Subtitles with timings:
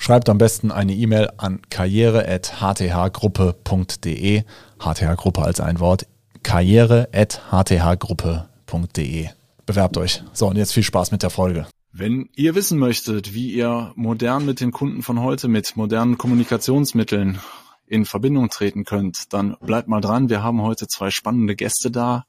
[0.00, 4.44] Schreibt am besten eine E-Mail an karriere.hthgruppe.de.
[4.78, 6.06] HTH-Gruppe als ein Wort.
[6.44, 9.28] karriere.hthgruppe.de.
[9.66, 10.22] Bewerbt euch.
[10.32, 11.66] So, und jetzt viel Spaß mit der Folge.
[11.92, 17.40] Wenn ihr wissen möchtet, wie ihr modern mit den Kunden von heute, mit modernen Kommunikationsmitteln
[17.86, 20.30] in Verbindung treten könnt, dann bleibt mal dran.
[20.30, 22.24] Wir haben heute zwei spannende Gäste da,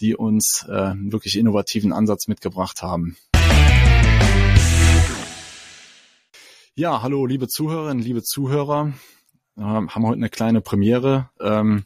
[0.00, 3.16] die uns äh, einen wirklich innovativen Ansatz mitgebracht haben.
[6.76, 8.92] Ja, hallo, liebe Zuhörerinnen, liebe Zuhörer.
[9.54, 11.30] Wir haben heute eine kleine Premiere.
[11.38, 11.84] Ähm,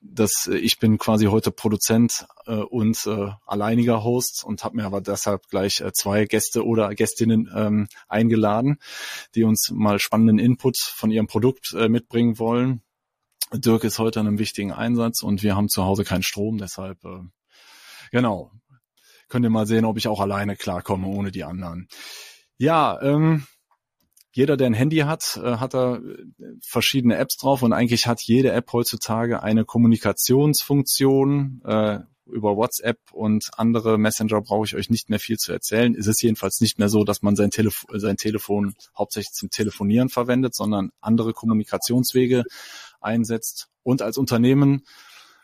[0.00, 5.00] das, ich bin quasi heute Produzent äh, und äh, alleiniger Host und habe mir aber
[5.00, 8.78] deshalb gleich äh, zwei Gäste oder Gästinnen ähm, eingeladen,
[9.34, 12.82] die uns mal spannenden Input von ihrem Produkt äh, mitbringen wollen.
[13.52, 17.04] Dirk ist heute an einem wichtigen Einsatz und wir haben zu Hause keinen Strom, deshalb
[17.04, 17.18] äh,
[18.12, 18.52] genau.
[19.28, 21.88] Könnt ihr mal sehen, ob ich auch alleine klarkomme ohne die anderen.
[22.58, 23.44] Ja, ähm,
[24.38, 26.00] jeder, der ein Handy hat, äh, hat da äh,
[26.62, 31.60] verschiedene Apps drauf und eigentlich hat jede App heutzutage eine Kommunikationsfunktion.
[31.64, 35.96] Äh, über WhatsApp und andere Messenger brauche ich euch nicht mehr viel zu erzählen.
[35.98, 40.08] Es ist jedenfalls nicht mehr so, dass man sein, Telef sein Telefon hauptsächlich zum Telefonieren
[40.08, 42.44] verwendet, sondern andere Kommunikationswege
[43.00, 43.70] einsetzt.
[43.82, 44.84] Und als Unternehmen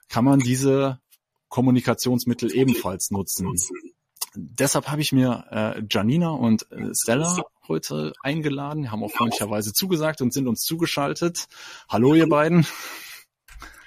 [0.08, 1.01] kann man diese
[1.48, 3.48] Kommunikationsmittel ebenfalls nutzen.
[4.36, 10.20] Deshalb habe ich mir äh, Janina und äh, Stella heute eingeladen, haben auch freundlicherweise zugesagt
[10.20, 11.47] und sind uns zugeschaltet.
[11.89, 12.67] Hallo ihr beiden.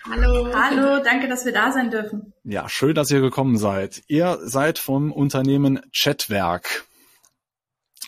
[0.09, 0.53] Hallo.
[0.53, 2.33] Hallo, danke, dass wir da sein dürfen.
[2.43, 4.03] Ja, schön, dass ihr gekommen seid.
[4.07, 6.85] Ihr seid vom Unternehmen Chatwerk.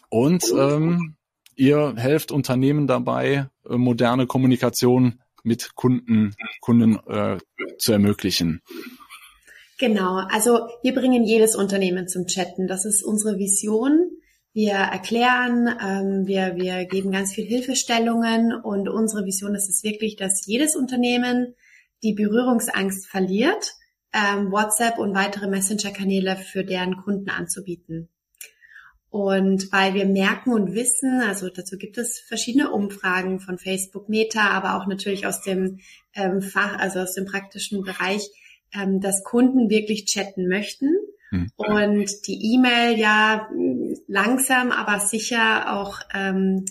[0.09, 1.15] Und ähm,
[1.55, 7.37] ihr helft Unternehmen dabei, äh, moderne Kommunikation mit Kunden, Kunden äh,
[7.77, 8.61] zu ermöglichen.
[9.77, 12.67] Genau, also wir bringen jedes Unternehmen zum Chatten.
[12.67, 14.09] Das ist unsere Vision.
[14.61, 20.17] Wir erklären, ähm, wir, wir geben ganz viel Hilfestellungen und unsere Vision ist es wirklich,
[20.17, 21.55] dass jedes Unternehmen
[22.03, 23.71] die Berührungsangst verliert,
[24.11, 28.09] ähm, WhatsApp und weitere Messenger-Kanäle für deren Kunden anzubieten.
[29.09, 34.49] Und weil wir merken und wissen, also dazu gibt es verschiedene Umfragen von Facebook Meta,
[34.49, 35.79] aber auch natürlich aus dem
[36.15, 38.29] ähm, Fach, also aus dem praktischen Bereich,
[38.73, 40.89] ähm, dass Kunden wirklich chatten möchten
[41.29, 41.51] hm.
[41.55, 43.49] und die E-Mail ja
[44.07, 46.65] langsam, aber sicher auch ähm,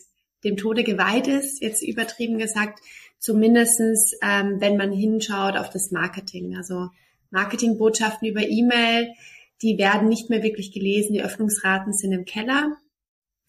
[0.45, 2.81] dem Tode geweiht ist, jetzt übertrieben gesagt,
[3.19, 6.57] zumindestens ähm, wenn man hinschaut auf das Marketing.
[6.57, 6.89] Also
[7.31, 9.13] Marketingbotschaften über E-Mail,
[9.63, 12.77] die werden nicht mehr wirklich gelesen, die Öffnungsraten sind im Keller.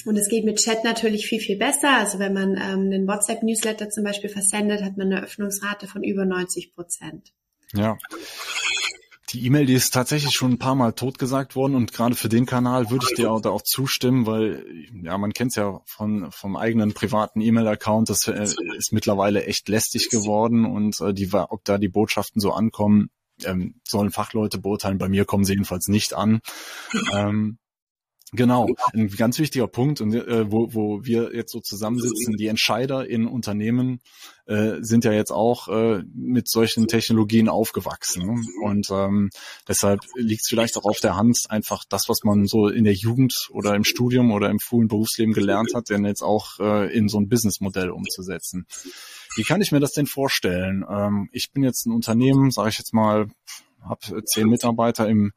[0.05, 1.97] Und es geht mit Chat natürlich viel, viel besser.
[1.97, 6.25] Also wenn man ähm, einen WhatsApp-Newsletter zum Beispiel versendet, hat man eine Öffnungsrate von über
[6.25, 7.33] 90 Prozent.
[7.73, 7.97] Ja.
[9.31, 12.45] Die E-Mail, die ist tatsächlich schon ein paar Mal totgesagt worden und gerade für den
[12.45, 14.65] Kanal würde ich dir auch, da auch zustimmen, weil
[15.03, 18.43] ja, man kennt es ja von vom eigenen privaten E-Mail-Account, das äh,
[18.77, 23.09] ist mittlerweile echt lästig geworden und äh, die, ob da die Botschaften so ankommen,
[23.43, 24.97] ähm, sollen Fachleute beurteilen.
[24.97, 26.41] Bei mir kommen sie jedenfalls nicht an.
[27.13, 27.59] ähm,
[28.31, 33.07] Genau, ein ganz wichtiger Punkt, und äh, wo, wo wir jetzt so zusammensitzen, die Entscheider
[33.07, 34.01] in Unternehmen
[34.45, 38.27] äh, sind ja jetzt auch äh, mit solchen Technologien aufgewachsen.
[38.27, 38.43] Ne?
[38.63, 39.31] Und ähm,
[39.67, 42.93] deshalb liegt es vielleicht auch auf der Hand, einfach das, was man so in der
[42.93, 47.07] Jugend oder im Studium oder im frühen Berufsleben gelernt hat, dann jetzt auch äh, in
[47.07, 48.67] so ein Businessmodell umzusetzen.
[49.35, 50.85] Wie kann ich mir das denn vorstellen?
[50.87, 53.27] Ähm, ich bin jetzt ein Unternehmen, sage ich jetzt mal,
[53.81, 55.31] habe zehn Mitarbeiter im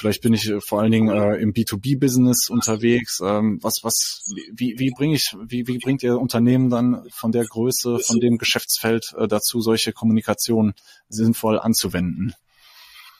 [0.00, 3.20] Vielleicht bin ich äh, vor allen Dingen äh, im B2B-Business unterwegs.
[3.22, 7.44] Ähm, was, was, wie, wie bringe ich, wie, wie bringt ihr Unternehmen dann von der
[7.44, 10.72] Größe, von dem Geschäftsfeld äh, dazu, solche Kommunikation
[11.10, 12.32] sinnvoll anzuwenden?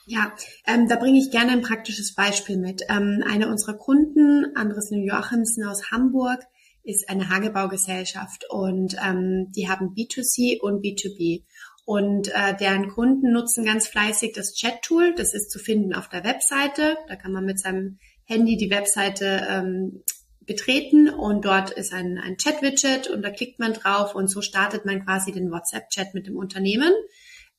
[0.07, 0.33] Ja,
[0.65, 2.81] ähm, da bringe ich gerne ein praktisches Beispiel mit.
[2.89, 6.39] Ähm, eine unserer Kunden, Andres New Joachimsen aus Hamburg,
[6.83, 11.43] ist eine Hagebaugesellschaft und ähm, die haben B2C und B2B.
[11.85, 15.15] Und äh, deren Kunden nutzen ganz fleißig das Chat-Tool.
[15.15, 16.97] Das ist zu finden auf der Webseite.
[17.07, 20.03] Da kann man mit seinem Handy die Webseite ähm,
[20.45, 24.85] betreten und dort ist ein, ein Chat-Widget und da klickt man drauf und so startet
[24.85, 26.91] man quasi den WhatsApp-Chat mit dem Unternehmen,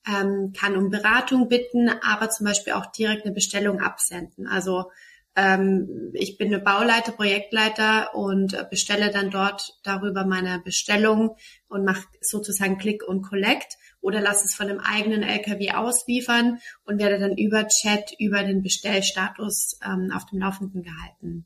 [0.07, 4.47] ähm, kann um Beratung bitten, aber zum Beispiel auch direkt eine Bestellung absenden.
[4.47, 4.91] Also
[5.35, 11.37] ähm, ich bin eine Bauleiter, Projektleiter und bestelle dann dort darüber meine Bestellung
[11.69, 16.99] und mache sozusagen Click und Collect oder lasse es von einem eigenen LKW ausliefern und
[16.99, 21.45] werde dann über Chat, über den Bestellstatus ähm, auf dem Laufenden gehalten.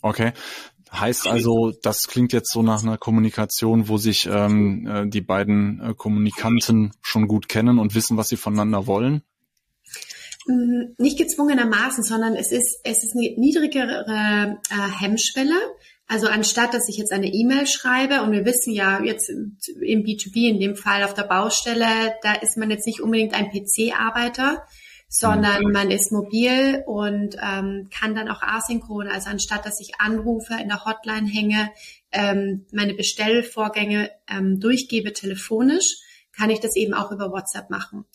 [0.00, 0.32] Okay.
[0.90, 5.80] Heißt also, das klingt jetzt so nach einer Kommunikation, wo sich ähm, äh, die beiden
[5.80, 9.22] äh, Kommunikanten schon gut kennen und wissen, was sie voneinander wollen?
[10.46, 15.60] Mm, nicht gezwungenermaßen, sondern es ist, es ist eine niedrigere äh, Hemmschwelle.
[16.10, 19.58] Also anstatt, dass ich jetzt eine E-Mail schreibe und wir wissen ja jetzt im
[20.04, 24.66] B2B, in dem Fall auf der Baustelle, da ist man jetzt nicht unbedingt ein PC-Arbeiter,
[25.08, 25.72] sondern mhm.
[25.72, 30.68] man ist mobil und ähm, kann dann auch asynchron, also anstatt dass ich anrufe, in
[30.68, 31.70] der Hotline hänge,
[32.10, 35.96] ähm, meine Bestellvorgänge ähm, durchgebe telefonisch,
[36.32, 38.06] kann ich das eben auch über WhatsApp machen.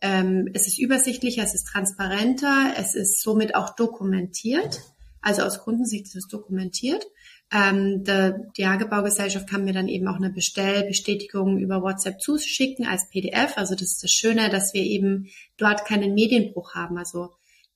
[0.00, 4.80] Ähm, es ist übersichtlicher, es ist transparenter, es ist somit auch dokumentiert.
[5.20, 7.06] Also aus Kundensicht ist es dokumentiert.
[7.52, 13.56] Ähm, die Hagebaugesellschaft kann mir dann eben auch eine Bestellbestätigung über WhatsApp zuschicken als PDF.
[13.56, 16.96] Also das ist das Schöne, dass wir eben dort keinen Medienbruch haben.
[16.96, 17.30] Also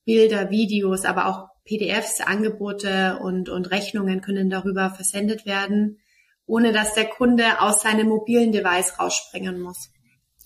[0.05, 5.99] Bilder, Videos, aber auch PDFs, Angebote und, und Rechnungen können darüber versendet werden,
[6.47, 9.91] ohne dass der Kunde aus seinem mobilen Device rausspringen muss.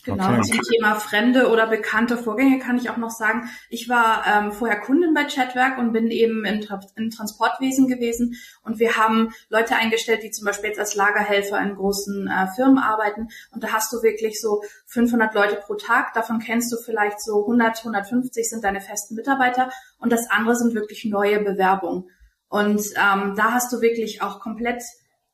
[0.05, 0.43] Genau, okay.
[0.43, 4.81] zum Thema fremde oder bekannte Vorgänge kann ich auch noch sagen, ich war ähm, vorher
[4.81, 8.37] Kundin bei Chatwerk und bin eben im, Tra im Transportwesen gewesen.
[8.63, 12.79] Und wir haben Leute eingestellt, die zum Beispiel jetzt als Lagerhelfer in großen äh, Firmen
[12.79, 13.29] arbeiten.
[13.51, 17.43] Und da hast du wirklich so 500 Leute pro Tag, davon kennst du vielleicht so
[17.43, 19.71] 100, 150 sind deine festen Mitarbeiter.
[19.99, 22.09] Und das andere sind wirklich neue Bewerbungen.
[22.49, 24.83] Und ähm, da hast du wirklich auch komplett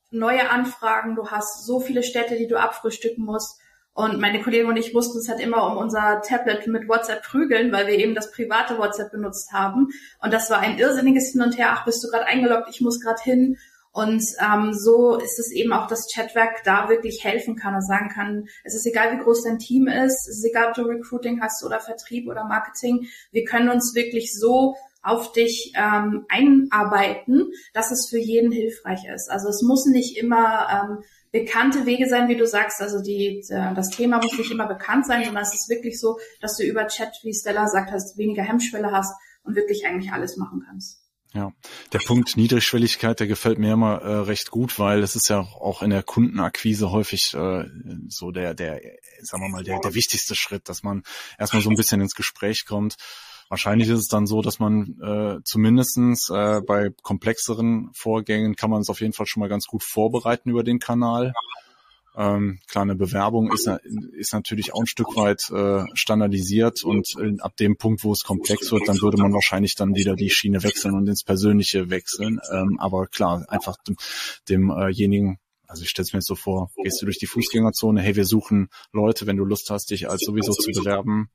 [0.09, 3.59] neue Anfragen, du hast so viele Städte, die du abfrühstücken musst
[3.95, 7.71] und meine Kollegen und ich mussten uns halt immer um unser Tablet mit WhatsApp prügeln,
[7.71, 9.87] weil wir eben das private WhatsApp benutzt haben.
[10.21, 11.69] Und das war ein irrsinniges Hin und Her.
[11.71, 12.67] Ach, bist du gerade eingeloggt?
[12.69, 13.57] Ich muss gerade hin.
[13.93, 18.09] Und ähm, so ist es eben auch, dass Chatwerk da wirklich helfen kann und sagen
[18.09, 21.41] kann, es ist egal, wie groß dein Team ist, es ist egal, ob du Recruiting
[21.41, 27.91] hast oder Vertrieb oder Marketing, wir können uns wirklich so auf dich ähm, einarbeiten, dass
[27.91, 29.31] es für jeden hilfreich ist.
[29.31, 31.03] Also es muss nicht immer ähm,
[31.35, 32.81] bekannte Wege sein, wie du sagst.
[32.81, 36.55] Also die, das Thema muss nicht immer bekannt sein, sondern es ist wirklich so, dass
[36.55, 40.63] du über Chat, wie Stella sagt, hast, weniger Hemmschwelle hast und wirklich eigentlich alles machen
[40.65, 41.01] kannst.
[41.33, 41.51] Ja,
[41.91, 45.81] der Punkt Niedrigschwelligkeit, der gefällt mir immer äh, recht gut, weil es ist ja auch
[45.81, 47.65] in der Kundenakquise häufig äh,
[48.07, 48.79] so der, der,
[49.21, 51.03] sagen wir mal, der, der wichtigste Schritt, dass man
[51.37, 52.95] erstmal so ein bisschen ins Gespräch kommt
[53.49, 58.81] Wahrscheinlich ist es dann so, dass man äh, zumindestens äh, bei komplexeren Vorgängen kann man
[58.81, 61.33] es auf jeden Fall schon mal ganz gut vorbereiten über den Kanal.
[62.17, 63.69] Ähm, klar, eine Bewerbung ist,
[64.13, 68.23] ist natürlich auch ein Stück weit äh, standardisiert und äh, ab dem Punkt, wo es
[68.23, 72.39] komplex wird, dann würde man wahrscheinlich dann wieder die Schiene wechseln und ins Persönliche wechseln.
[72.51, 73.97] Ähm, aber klar, einfach dem,
[74.47, 78.15] demjenigen also ich stelle es mir jetzt so vor, gehst du durch die Fußgängerzone, hey,
[78.15, 81.31] wir suchen Leute, wenn du Lust hast, dich als sowieso zu bewerben,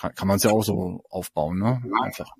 [0.00, 1.82] kann, kann man es ja auch so aufbauen, ne?
[2.02, 2.30] Einfach.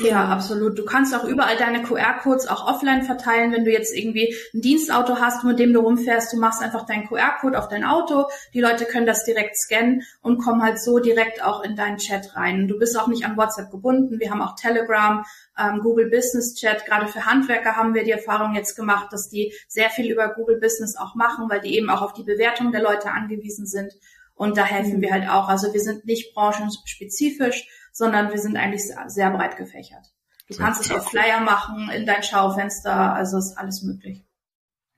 [0.00, 0.78] Ja, absolut.
[0.78, 5.16] Du kannst auch überall deine QR-Codes auch offline verteilen, wenn du jetzt irgendwie ein Dienstauto
[5.16, 6.32] hast, mit dem du rumfährst.
[6.32, 8.26] Du machst einfach deinen QR-Code auf dein Auto.
[8.54, 12.36] Die Leute können das direkt scannen und kommen halt so direkt auch in deinen Chat
[12.36, 12.68] rein.
[12.68, 14.20] Du bist auch nicht an WhatsApp gebunden.
[14.20, 15.24] Wir haben auch Telegram,
[15.58, 16.86] ähm, Google Business Chat.
[16.86, 20.60] Gerade für Handwerker haben wir die Erfahrung jetzt gemacht, dass die sehr viel über Google
[20.60, 23.92] Business auch machen, weil die eben auch auf die Bewertung der Leute angewiesen sind.
[24.38, 25.48] Und da helfen wir halt auch.
[25.48, 30.06] Also wir sind nicht branchenspezifisch, sondern wir sind eigentlich sehr breit gefächert.
[30.46, 34.24] Du sehr kannst es auf Flyer machen, in dein Schaufenster, also ist alles möglich.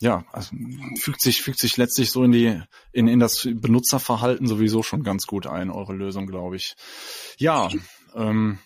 [0.03, 0.55] Ja, also
[0.99, 2.61] fügt sich, fügt sich letztlich so in die,
[2.93, 6.77] in, in das Benutzerverhalten sowieso schon ganz gut ein, eure Lösung, glaube ich.
[7.39, 7.71] Ja,
[8.15, 8.59] ähm,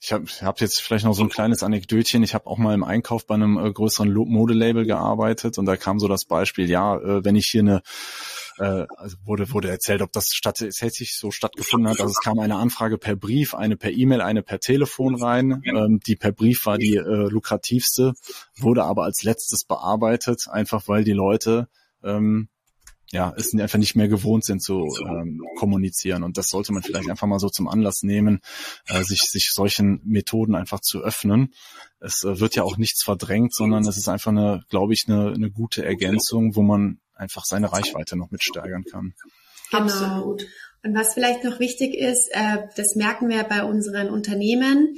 [0.00, 2.22] ich habe hab jetzt vielleicht noch so ein kleines Anekdötchen.
[2.22, 5.98] Ich habe auch mal im Einkauf bei einem äh, größeren Modelabel gearbeitet und da kam
[5.98, 7.82] so das Beispiel, ja, äh, wenn ich hier eine
[8.58, 12.00] äh, also wurde, wurde erzählt, ob das tatsächlich so stattgefunden hat.
[12.00, 15.62] Also es kam eine Anfrage per Brief, eine per E-Mail, eine per Telefon rein.
[15.64, 18.14] Ähm, die per Brief war die äh, lukrativste,
[18.56, 21.68] wurde aber als letztes bearbeitet, einfach weil die Leute
[22.02, 22.48] ähm,
[23.12, 26.24] ja, es einfach nicht mehr gewohnt sind zu ähm, kommunizieren.
[26.24, 28.40] Und das sollte man vielleicht einfach mal so zum Anlass nehmen,
[28.86, 31.54] äh, sich, sich solchen Methoden einfach zu öffnen.
[32.00, 35.32] Es äh, wird ja auch nichts verdrängt, sondern es ist einfach eine, glaube ich, eine,
[35.32, 39.14] eine gute Ergänzung, wo man einfach seine Reichweite noch mit steigern kann.
[39.70, 39.82] Genau.
[39.82, 40.46] Absolut.
[40.84, 44.94] Und was vielleicht noch wichtig ist, äh, das merken wir bei unseren Unternehmen,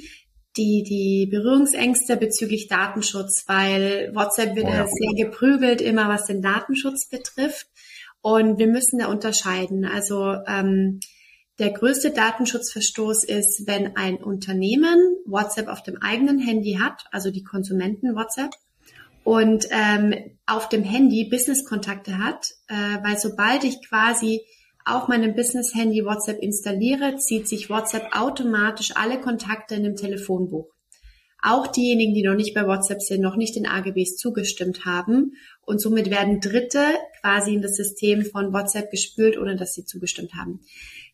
[0.56, 4.86] die, die Berührungsängste bezüglich Datenschutz, weil WhatsApp wird oh ja.
[4.86, 7.68] sehr geprügelt, immer was den Datenschutz betrifft.
[8.20, 9.84] Und wir müssen da unterscheiden.
[9.84, 11.00] Also ähm,
[11.58, 17.42] Der größte Datenschutzverstoß ist, wenn ein Unternehmen WhatsApp auf dem eigenen Handy hat, also die
[17.42, 18.52] Konsumenten WhatsApp,
[19.24, 20.14] und ähm,
[20.46, 24.42] auf dem Handy Business-Kontakte hat, äh, weil sobald ich quasi
[24.84, 30.72] auf meinem Business-Handy WhatsApp installiere, zieht sich WhatsApp automatisch alle Kontakte in dem Telefonbuch.
[31.40, 35.34] Auch diejenigen, die noch nicht bei WhatsApp sind, noch nicht den AGBs zugestimmt haben.
[35.60, 36.80] Und somit werden Dritte
[37.20, 40.60] quasi in das System von WhatsApp gespült, ohne dass sie zugestimmt haben.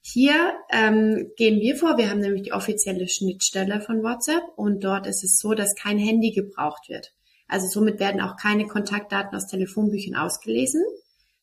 [0.01, 1.99] Hier ähm, gehen wir vor.
[1.99, 5.99] Wir haben nämlich die offizielle Schnittstelle von WhatsApp und dort ist es so, dass kein
[5.99, 7.13] Handy gebraucht wird.
[7.55, 10.83] Also somit werden auch keine Kontaktdaten aus Telefonbüchern ausgelesen,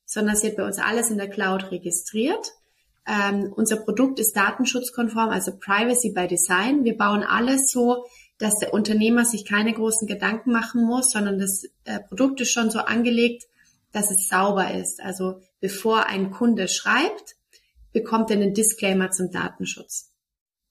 [0.05, 2.51] sondern es wird bei uns alles in der Cloud registriert.
[3.07, 6.83] Ähm, unser Produkt ist datenschutzkonform, also Privacy by Design.
[6.83, 8.03] Wir bauen alles so,
[8.39, 12.69] dass der Unternehmer sich keine großen Gedanken machen muss, sondern das äh, Produkt ist schon
[12.69, 13.45] so angelegt,
[13.93, 15.01] dass es sauber ist.
[15.01, 17.37] Also bevor ein Kunde schreibt,
[17.93, 20.11] bekommt er einen Disclaimer zum Datenschutz.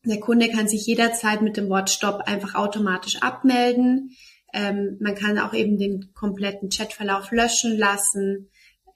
[0.04, 4.14] Der Kunde kann sich jederzeit mit dem Wort Stopp einfach automatisch abmelden.
[4.52, 8.50] Ähm, man kann auch eben den kompletten Chatverlauf löschen lassen.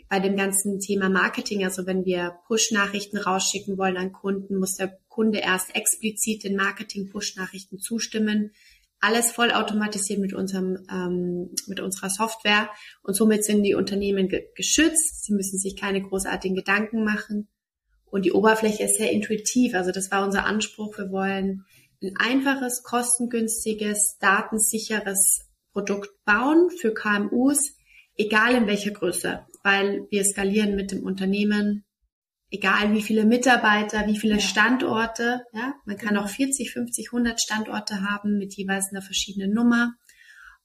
[0.09, 4.99] Bei dem ganzen Thema Marketing, also wenn wir Push-Nachrichten rausschicken wollen an Kunden, muss der
[5.09, 8.53] Kunde erst explizit den Marketing-Push-Nachrichten zustimmen.
[9.01, 12.71] Alles vollautomatisiert mit unserem ähm, mit unserer Software
[13.03, 15.25] und somit sind die Unternehmen ge geschützt.
[15.25, 17.49] Sie müssen sich keine großartigen Gedanken machen
[18.15, 19.75] und die Oberfläche ist sehr intuitiv.
[19.75, 20.97] Also das war unser Anspruch.
[20.97, 21.65] Wir wollen
[22.05, 27.77] ein einfaches, kostengünstiges, datensicheres Produkt bauen für KMUs,
[28.17, 31.85] egal in welcher Größe, weil wir skalieren mit dem Unternehmen,
[32.51, 35.45] egal wie viele Mitarbeiter, wie viele Standorte.
[35.53, 39.95] Ja, man kann auch 40, 50, 100 Standorte haben mit jeweils einer verschiedenen Nummer.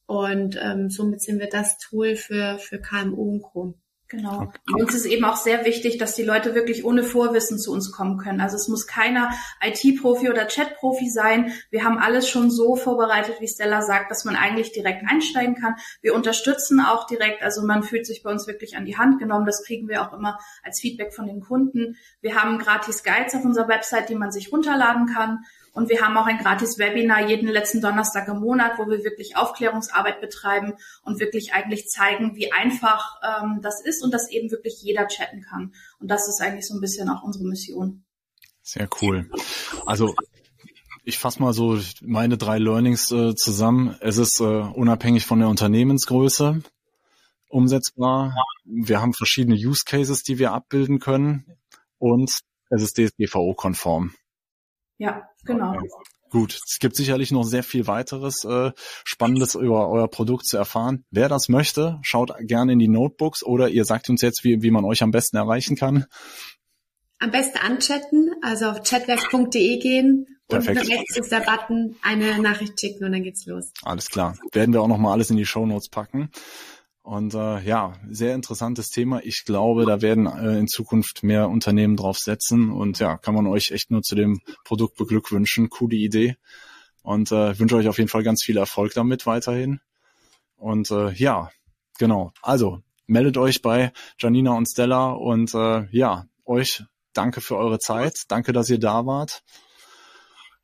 [0.06, 3.80] Und ähm, somit sind wir das Tool für, für KMU und Co.
[4.10, 4.42] Genau.
[4.42, 4.60] Okay.
[4.74, 8.18] Uns ist eben auch sehr wichtig, dass die Leute wirklich ohne Vorwissen zu uns kommen
[8.18, 8.42] können.
[8.42, 9.30] Also es muss keiner
[9.62, 11.54] IT-Profi oder Chat-Profi sein.
[11.70, 15.76] Wir haben alles schon so vorbereitet, wie Stella sagt, dass man eigentlich direkt einsteigen kann.
[16.02, 19.46] Wir unterstützen auch direkt, also man fühlt sich bei uns wirklich an die Hand genommen.
[19.46, 21.96] Das kriegen wir auch immer als Feedback von den Kunden.
[22.20, 25.46] Wir haben gratis Guides auf unserer Website, die man sich runterladen kann.
[25.80, 29.38] Und wir haben auch ein gratis Webinar jeden letzten Donnerstag im Monat, wo wir wirklich
[29.38, 34.82] Aufklärungsarbeit betreiben und wirklich eigentlich zeigen, wie einfach ähm, das ist und dass eben wirklich
[34.82, 35.74] jeder chatten kann.
[36.02, 38.04] Und das ist eigentlich so ein bisschen auch unsere Mission.
[38.62, 39.32] Sehr cool.
[39.86, 40.16] Also
[41.06, 43.96] ich fasse mal so meine drei Learnings äh, zusammen.
[44.02, 46.62] Es ist äh, unabhängig von der Unternehmensgröße
[47.48, 48.36] umsetzbar.
[48.66, 51.46] Wir haben verschiedene Use Cases, die wir abbilden können
[52.00, 52.38] und
[52.70, 54.12] es ist DSGVO-konform.
[55.00, 55.72] Ja, genau.
[55.72, 55.88] Okay.
[56.30, 58.72] Gut, es gibt sicherlich noch sehr viel weiteres äh,
[59.04, 61.04] Spannendes über euer Produkt zu erfahren.
[61.10, 64.70] Wer das möchte, schaut gerne in die Notebooks oder ihr sagt uns jetzt, wie, wie
[64.70, 66.06] man euch am besten erreichen kann.
[67.18, 70.82] Am besten anchatten, also auf chatwerk.de gehen Perfekt.
[70.82, 73.72] und rechts ist der Button, eine Nachricht schicken und dann geht's los.
[73.84, 74.38] Alles klar.
[74.52, 76.30] Werden wir auch nochmal alles in die Show Notes packen.
[77.02, 79.22] Und äh, ja, sehr interessantes Thema.
[79.24, 82.72] Ich glaube, da werden äh, in Zukunft mehr Unternehmen drauf setzen.
[82.72, 85.70] Und ja, kann man euch echt nur zu dem Produkt beglückwünschen.
[85.70, 86.38] Coole Idee.
[87.02, 89.80] Und äh, wünsche euch auf jeden Fall ganz viel Erfolg damit weiterhin.
[90.58, 91.50] Und äh, ja,
[91.98, 92.32] genau.
[92.42, 95.12] Also meldet euch bei Janina und Stella.
[95.12, 98.24] Und äh, ja, euch danke für eure Zeit.
[98.28, 99.42] Danke, dass ihr da wart.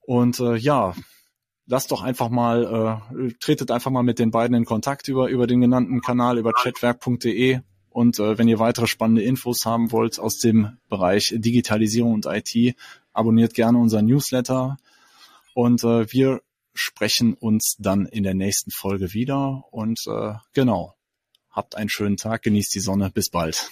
[0.01, 0.93] Und äh, ja,
[1.67, 5.47] lasst doch einfach mal, äh, tretet einfach mal mit den beiden in Kontakt über, über
[5.47, 7.61] den genannten Kanal, über chatwerk.de.
[7.89, 12.75] Und äh, wenn ihr weitere spannende Infos haben wollt aus dem Bereich Digitalisierung und IT,
[13.13, 14.77] abonniert gerne unseren Newsletter.
[15.53, 16.41] Und äh, wir
[16.73, 19.63] sprechen uns dann in der nächsten Folge wieder.
[19.71, 20.95] Und äh, genau,
[21.49, 23.09] habt einen schönen Tag, genießt die Sonne.
[23.11, 23.69] Bis bald.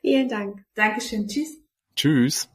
[0.00, 0.64] Vielen Dank.
[0.74, 1.28] Dankeschön.
[1.28, 1.56] Tschüss.
[1.94, 2.48] Tschüss.